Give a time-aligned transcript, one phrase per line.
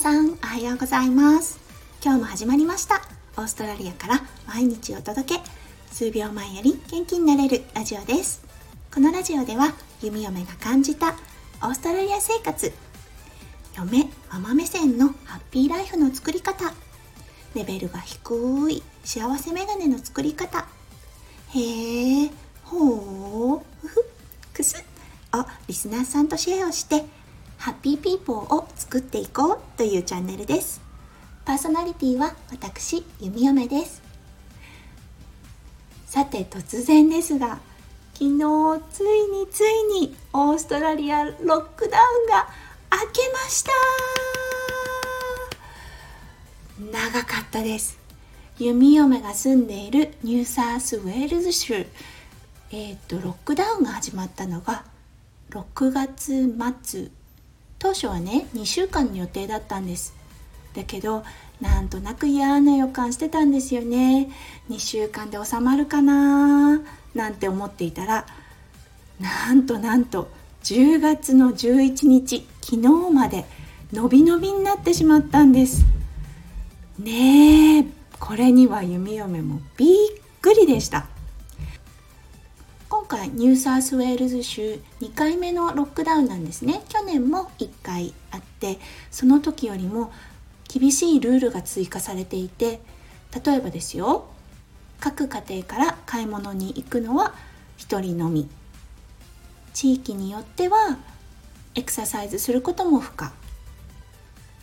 [0.00, 1.60] さんおはようございます。
[2.02, 3.02] 今日も始まりました。
[3.36, 5.40] オーストラリアから毎日お届け。
[5.92, 8.42] 数秒前より元気になれるラジオです。
[8.94, 11.16] このラジオでは弓嫁が感じた
[11.60, 12.72] オーストラリア生活。
[13.76, 16.72] 嫁ママ目線のハッピーライフの作り方。
[17.54, 18.82] レベルが低い。
[19.04, 20.66] 幸せメガネの作り方。
[21.50, 22.30] へえ
[22.64, 24.04] ほうふふ
[24.54, 24.82] くす。
[25.34, 27.04] をリスナーさんとシェアをして
[27.60, 30.80] ハッピーピーポーを作っていこうというチャンネルです。
[31.44, 34.00] パーソナリティは私弓嫁です。
[36.06, 37.58] さて突然ですが
[38.14, 42.48] 昨日ついについにオーストラリアロックダウンが
[42.90, 43.72] 明けました。
[46.80, 47.98] 長かったです。
[48.58, 51.86] 弓嫁が住んでいるニューサウスウェールズ州。
[52.70, 54.84] えっ、とロックダウンが始まったのが
[55.50, 57.19] 6月末
[57.80, 60.14] 当初はね2週間の予定だったんです。
[60.74, 61.24] だけど
[61.60, 64.30] なんとなく嫌な予感してたんですよね。
[64.68, 66.80] 2週間で収まるかな
[67.14, 68.26] なんて思っていたら
[69.18, 70.30] なんとなんと
[70.62, 73.46] 10月の11日昨日まで
[73.92, 75.84] のびのびになってしまったんです。
[76.98, 77.84] ねえ
[78.18, 79.88] これには弓嫁もびっ
[80.42, 81.06] くりでした。
[83.10, 86.84] 回ニューサースウェールズ州2回目のロックダウンなんですね。
[86.88, 88.78] 去年も1回あって
[89.10, 90.12] その時よりも
[90.68, 92.80] 厳しいルールが追加されていて
[93.44, 94.26] 例えばですよ
[95.00, 97.34] 各家庭から買い物に行くのは
[97.78, 98.48] 1人のみ。
[99.74, 100.98] 地域によっては
[101.74, 103.32] エクササイズすることも不可。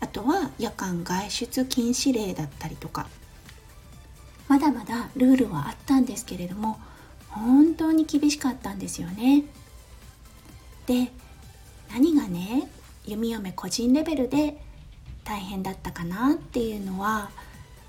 [0.00, 3.06] あとは夜間外出禁止令だったりとか。
[4.48, 6.78] まだまだルールはあったんですけれども
[7.34, 9.44] 本当に厳しかったんですよね。
[10.86, 11.10] で
[11.90, 12.68] 何がね
[13.06, 14.60] 弓嫁個人レベルで
[15.24, 17.30] 大変だったかなっていうのは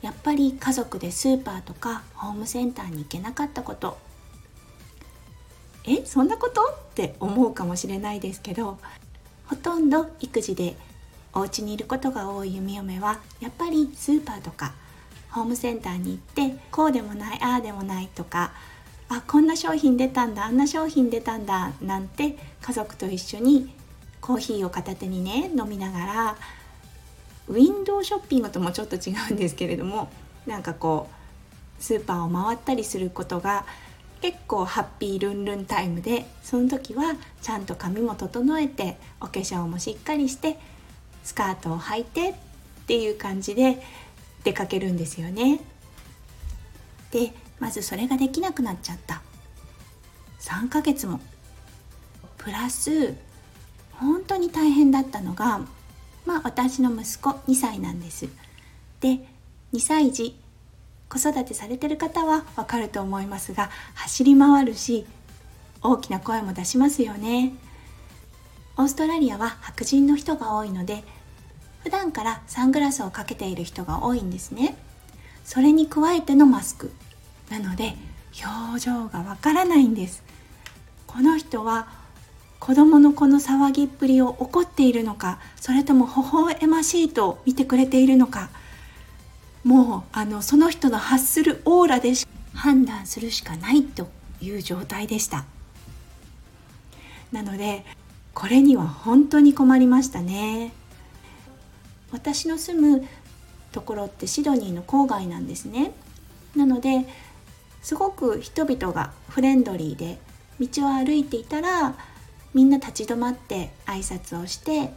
[0.02, 3.98] やっぱり家族でスーパーとかホームセンターに行けなかったこと
[5.84, 6.62] えそんなこと？
[6.62, 8.78] って思うかもしれないですけど
[9.48, 10.78] ほとんど育児で
[11.34, 14.74] お家にいることが多い弓嫁はやっぱりスーパーとか
[15.30, 16.18] ホームセンターに行っ
[16.50, 18.54] てこうでもないああでもないとか
[19.10, 23.72] あこんな商品出たんだあんな商品出たんだなんて家族と一緒に
[24.20, 26.38] コーヒーを片手にね飲みながら
[27.48, 30.10] ウィンドウショッピングともちょっと違うんですけれども
[30.48, 31.08] なんかこ
[31.80, 33.66] うスーパーを回ったりすることが
[34.22, 40.58] 結構ハッピールンルンタイムでその時はちゃんと髪も整えてお化粧もしっかりして
[41.24, 42.34] スカートを履いてっ
[42.88, 43.82] ていう感じで
[44.44, 45.60] 出かけるんですよね。
[47.12, 49.22] でまずそれができなくなっちゃった。
[50.40, 51.20] 3ヶ月も。
[52.38, 53.16] プラス
[53.94, 55.62] 本当に大変だったのが
[56.26, 58.28] まあ私の息子2歳なんです。
[59.00, 59.20] で
[59.74, 60.38] 2歳児
[61.10, 65.06] 子育てされてる方はわかると思いますが走り回るし
[65.82, 67.54] 大きな声も出しますよね。
[68.78, 71.04] オーストラリアは白人の人が多いので
[71.84, 74.78] 普段からサングラスをかけている人が多いんですね。
[75.44, 76.92] それに加えてのマスク。
[77.50, 77.96] なので
[78.44, 80.24] 表情がわからないんです。
[81.08, 81.88] この人は
[82.60, 88.50] 子供のこの騒ぎっぷりを怒っているのかそれとも微笑ましいと見てくれているのか。
[89.64, 92.14] もうあのその人の発するオーラで
[92.54, 94.08] 判断するしかないと
[94.40, 95.46] いう状態でした。
[97.32, 97.84] なので
[98.34, 100.72] これには本当に困りましたね。
[102.12, 103.08] 私の住む
[103.72, 105.94] ところってシドニーの郊外なんですね。
[106.56, 107.06] なので
[107.86, 110.18] すごく人々がフレンドリーで
[110.60, 111.94] 道を歩いていたら
[112.52, 114.90] みんな立ち止まって挨拶をして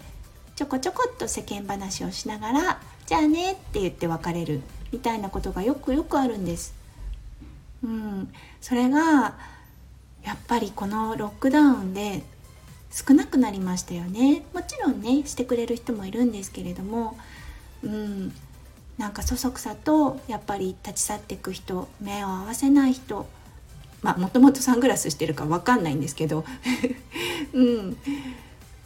[0.56, 6.74] ちょこちょこっと世間話をしながらじゃあねって言って別れるみたいなことがよくよくあるんです。
[7.84, 8.32] うん、
[8.62, 9.36] それが
[10.24, 12.22] やっぱりこのロックダウンで
[12.90, 14.46] 少なくなりましたよね。
[14.54, 17.18] もちろんねしてくれる人もいるんですけれども、
[17.82, 18.32] うん、
[18.98, 23.26] なんかそそくさとやっぱり立ち去っていく人目を合わせない人
[24.02, 26.44] まあもともとサングラスしてるか分かんないんですけど
[27.54, 27.96] うん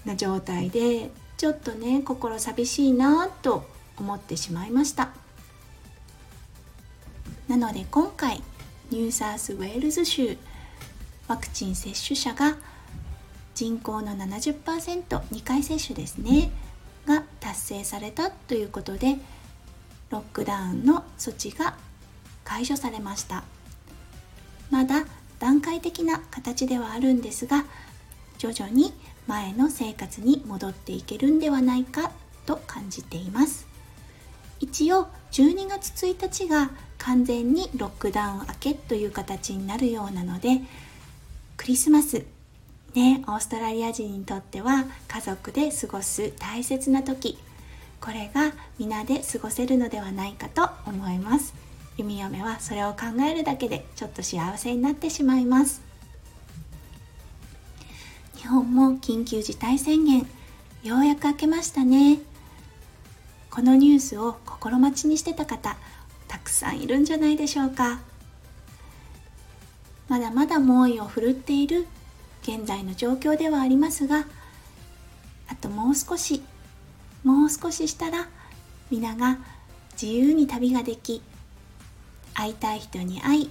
[0.05, 3.65] な状態でちょっとね心寂しいなと
[3.97, 5.11] 思ってしまいました。
[7.49, 8.43] なので今回
[8.91, 10.37] ニューサースウェールズ州
[11.29, 12.57] ワクチン接種者が
[13.55, 16.51] 人口の 70%2 回接種ですね
[17.07, 19.17] が達成されたということで
[20.13, 21.75] ロックダウンの措置が
[22.45, 23.45] 解除されました。
[24.71, 25.07] まだ
[25.39, 27.65] 段階的な形ではあるんですが
[28.39, 28.93] 徐々に
[29.27, 32.13] 前の生活に戻っていけるんではないか
[32.47, 33.67] と感じています。
[34.61, 40.61] 一応12月1日が完全にロックダウン明けという形になるようなので
[41.57, 42.25] クリスマス
[42.95, 47.39] ねオーストラリア人にとっては家族で過ごす大切な時
[48.03, 51.55] これが皆で過ごせるのではないかと思います。
[51.97, 53.01] 弓嫁はそれを考
[53.31, 55.81] えるだけでちょっと幸せになってしまいます。
[58.37, 60.27] 日本も緊急事態宣言
[60.83, 62.19] ようやく明けましたね。
[63.51, 65.77] このニュースを心待ちにしてた方
[66.27, 68.01] たくさんいるんじゃないでしょうか。
[70.09, 71.87] まだまだ猛威を振るっている
[72.43, 74.27] 現在の状況ではありますが
[75.49, 76.43] あともう少し
[77.25, 78.29] もう少ししたら
[78.91, 79.39] 皆が
[80.01, 81.23] 自由に旅ができ
[82.35, 83.51] 会いたい人に会い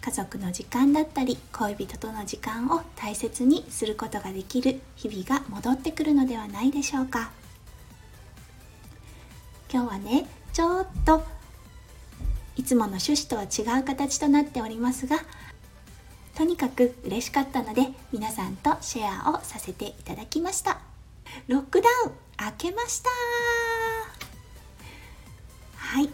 [0.00, 7.30] 家族の時間だったり恋人との時間を大切にすることができる日々が戻ってくるのではないでしょうか。
[9.72, 11.24] 今日はねちょっと
[12.56, 15.16] いつもの趣旨とは違う形となっておりますが
[16.36, 20.80] とにかく嬉しかったので皆さんとシェアをさせていただきました。
[21.48, 22.23] ロックダウン。
[22.40, 23.10] 明けました。
[25.76, 26.08] はい。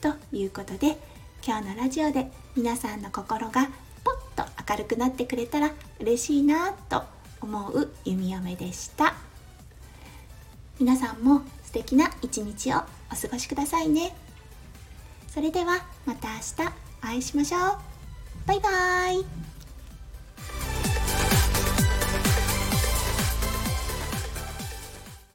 [0.00, 0.98] ということで
[1.44, 3.68] 今日のラジオで皆さんの心が
[4.04, 7.02] ポッと明るくなってくれたら嬉しいなと
[7.40, 9.14] 思う弓嫁でした。
[10.78, 12.78] 皆さんも素敵な一日を
[13.10, 14.14] お過ごしくださいね。
[15.28, 16.72] それではまた明日
[17.02, 17.60] お会いしましょう。
[18.46, 19.51] バイバーイ。